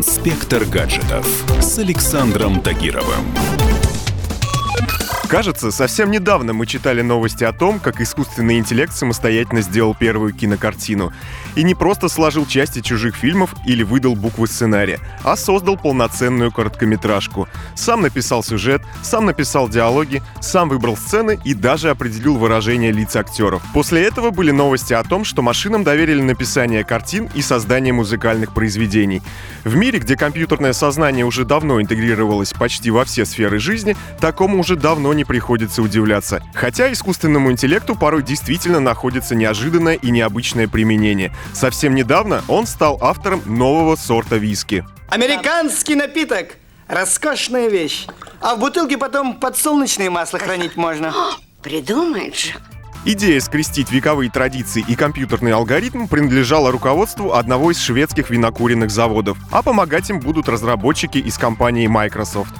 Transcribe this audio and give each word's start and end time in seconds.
Инспектор 0.00 0.64
гаджетов 0.64 1.26
с 1.60 1.78
Александром 1.78 2.62
Тагировым. 2.62 3.89
Кажется, 5.30 5.70
совсем 5.70 6.10
недавно 6.10 6.54
мы 6.54 6.66
читали 6.66 7.02
новости 7.02 7.44
о 7.44 7.52
том, 7.52 7.78
как 7.78 8.00
искусственный 8.00 8.58
интеллект 8.58 8.92
самостоятельно 8.92 9.62
сделал 9.62 9.94
первую 9.94 10.32
кинокартину. 10.34 11.12
И 11.54 11.62
не 11.62 11.76
просто 11.76 12.08
сложил 12.08 12.46
части 12.46 12.80
чужих 12.80 13.14
фильмов 13.14 13.54
или 13.64 13.84
выдал 13.84 14.16
буквы 14.16 14.48
сценария, 14.48 14.98
а 15.22 15.36
создал 15.36 15.76
полноценную 15.76 16.50
короткометражку. 16.50 17.46
Сам 17.76 18.02
написал 18.02 18.42
сюжет, 18.42 18.82
сам 19.02 19.24
написал 19.24 19.68
диалоги, 19.68 20.20
сам 20.40 20.68
выбрал 20.68 20.96
сцены 20.96 21.38
и 21.44 21.54
даже 21.54 21.90
определил 21.90 22.36
выражение 22.36 22.90
лиц 22.90 23.14
актеров. 23.14 23.62
После 23.72 24.02
этого 24.02 24.30
были 24.30 24.50
новости 24.50 24.94
о 24.94 25.04
том, 25.04 25.24
что 25.24 25.42
машинам 25.42 25.84
доверили 25.84 26.22
написание 26.22 26.82
картин 26.82 27.30
и 27.36 27.40
создание 27.40 27.92
музыкальных 27.92 28.52
произведений. 28.52 29.22
В 29.62 29.76
мире, 29.76 30.00
где 30.00 30.16
компьютерное 30.16 30.72
сознание 30.72 31.24
уже 31.24 31.44
давно 31.44 31.80
интегрировалось 31.80 32.52
почти 32.52 32.90
во 32.90 33.04
все 33.04 33.24
сферы 33.24 33.60
жизни, 33.60 33.96
такому 34.18 34.58
уже 34.58 34.74
давно 34.74 35.14
не 35.14 35.19
приходится 35.24 35.82
удивляться. 35.82 36.42
Хотя 36.54 36.92
искусственному 36.92 37.50
интеллекту 37.50 37.94
порой 37.94 38.22
действительно 38.22 38.80
находится 38.80 39.34
неожиданное 39.34 39.94
и 39.94 40.10
необычное 40.10 40.68
применение. 40.68 41.32
Совсем 41.52 41.94
недавно 41.94 42.42
он 42.48 42.66
стал 42.66 42.98
автором 43.00 43.42
нового 43.46 43.96
сорта 43.96 44.36
виски. 44.36 44.84
Американский 45.08 45.94
напиток. 45.94 46.56
Роскошная 46.88 47.68
вещь. 47.68 48.06
А 48.40 48.56
в 48.56 48.58
бутылке 48.60 48.98
потом 48.98 49.34
подсолнечное 49.34 50.10
масло 50.10 50.38
хранить 50.38 50.76
можно. 50.76 51.14
Придумает 51.62 52.36
же. 52.36 52.52
Идея 53.04 53.40
скрестить 53.40 53.90
вековые 53.90 54.30
традиции 54.30 54.84
и 54.86 54.94
компьютерный 54.94 55.52
алгоритм 55.52 56.06
принадлежала 56.06 56.70
руководству 56.70 57.32
одного 57.32 57.70
из 57.70 57.80
шведских 57.80 58.28
винокуренных 58.28 58.90
заводов, 58.90 59.38
а 59.50 59.62
помогать 59.62 60.10
им 60.10 60.20
будут 60.20 60.50
разработчики 60.50 61.16
из 61.16 61.38
компании 61.38 61.86
Microsoft. 61.86 62.54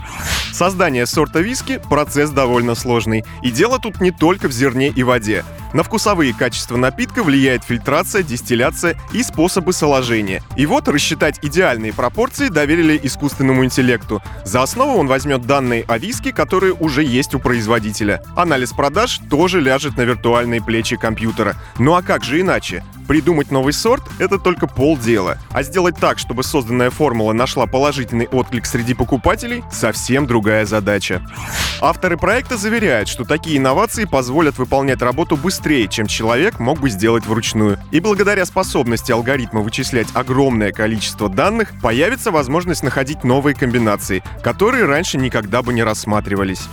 Создание 0.53 1.06
сорта 1.06 1.41
виски– 1.41 1.81
процесс 1.91 2.31
довольно 2.31 2.75
сложный. 2.75 3.25
И 3.43 3.51
дело 3.51 3.79
тут 3.79 4.01
не 4.01 4.11
только 4.11 4.48
в 4.48 4.53
зерне 4.53 4.89
и 4.89 5.03
воде. 5.03 5.45
На 5.73 5.83
вкусовые 5.84 6.34
качества 6.34 6.77
напитка 6.77 7.23
влияет 7.23 7.62
фильтрация, 7.62 8.23
дистилляция 8.23 8.97
и 9.12 9.23
способы 9.23 9.73
соложения. 9.73 10.42
И 10.57 10.67
вот 10.67 10.89
рассчитать 10.89 11.39
идеальные 11.42 11.92
пропорции 11.92 12.48
доверили 12.48 12.98
искусственному 13.01 13.65
интеллекту. 13.65 14.20
За 14.45 14.62
основу 14.62 14.98
он 14.98 15.07
возьмет 15.07 15.47
данные 15.47 15.84
о 15.87 15.98
виске, 15.98 16.33
которые 16.33 16.73
уже 16.73 17.05
есть 17.05 17.35
у 17.35 17.39
производителя. 17.39 18.23
Анализ 18.37 18.73
продаж 18.73 19.20
тоже 19.31 19.61
ляжет 19.61 19.97
на 19.97 20.03
виртуальные 20.03 20.62
плечи 20.62 20.97
компьютера. 20.97 21.55
Ну 21.79 21.95
а 21.95 22.03
как 22.03 22.25
же 22.25 22.41
иначе? 22.41 22.83
Придумать 23.11 23.50
новый 23.50 23.72
сорт— 23.72 24.05
это 24.20 24.39
только 24.39 24.69
полдела. 24.69 25.36
А 25.50 25.64
сделать 25.64 25.97
так, 25.98 26.20
чтобы 26.20 26.44
созданная 26.44 26.91
формула 26.91 27.33
нашла 27.33 27.67
положительный 27.67 28.28
отклик 28.28 28.64
среди 28.67 28.94
покупателей— 28.94 29.64
совсем 29.72 30.28
другая 30.28 30.64
задача. 30.64 31.20
Авторы 31.80 32.17
проекта 32.17 32.56
заверяют, 32.56 33.08
что 33.08 33.25
такие 33.25 33.58
инновации 33.58 34.05
позволят 34.05 34.58
выполнять 34.58 35.02
работу 35.02 35.36
быстрее, 35.36 35.89
чем 35.89 36.06
человек 36.06 36.61
мог 36.61 36.78
бы 36.78 36.89
сделать 36.89 37.27
вручную. 37.27 37.80
И 37.91 37.98
благодаря 37.98 38.44
способности 38.44 39.11
алгоритма 39.11 39.62
вычислять 39.62 40.06
огромное 40.14 40.70
количество 40.70 41.28
данных, 41.28 41.72
появится 41.83 42.30
возможность 42.30 42.84
находить 42.84 43.24
новые 43.24 43.56
комбинации, 43.56 44.22
которые 44.41 44.84
раньше 44.84 45.19
никогда 45.19 45.62
бы 45.62 45.72
не 45.72 45.83
рассматривались. 45.83 46.69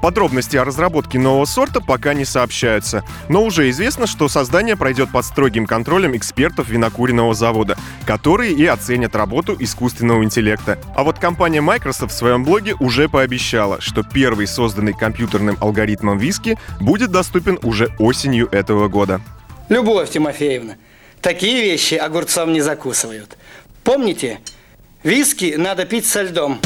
Подробности 0.00 0.56
о 0.56 0.64
разработке 0.64 1.18
нового 1.18 1.46
сорта 1.46 1.80
пока 1.80 2.14
не 2.14 2.24
сообщаются, 2.24 3.04
но 3.28 3.42
уже 3.42 3.70
известно, 3.70 4.06
что 4.06 4.28
создание 4.28 4.76
пройдет 4.76 5.10
под 5.10 5.24
строгим 5.24 5.66
контролем 5.74 6.16
экспертов 6.16 6.68
винокуренного 6.68 7.34
завода, 7.34 7.76
которые 8.06 8.52
и 8.52 8.64
оценят 8.64 9.16
работу 9.16 9.56
искусственного 9.58 10.22
интеллекта. 10.22 10.78
А 10.94 11.02
вот 11.02 11.18
компания 11.18 11.60
Microsoft 11.60 12.12
в 12.12 12.16
своем 12.16 12.44
блоге 12.44 12.76
уже 12.78 13.08
пообещала, 13.08 13.80
что 13.80 14.04
первый 14.04 14.46
созданный 14.46 14.92
компьютерным 14.92 15.56
алгоритмом 15.60 16.16
виски 16.16 16.56
будет 16.80 17.10
доступен 17.10 17.58
уже 17.64 17.88
осенью 17.98 18.48
этого 18.52 18.86
года. 18.86 19.20
Любовь 19.68 20.10
Тимофеевна, 20.10 20.74
такие 21.20 21.62
вещи 21.62 21.94
огурцом 21.94 22.52
не 22.52 22.60
закусывают. 22.60 23.36
Помните, 23.82 24.38
виски 25.02 25.56
надо 25.58 25.86
пить 25.86 26.06
со 26.06 26.22
льдом. 26.22 26.60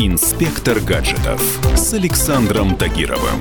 Инспектор 0.00 0.80
гаджетов 0.80 1.40
с 1.76 1.94
Александром 1.94 2.76
Тагировым. 2.76 3.38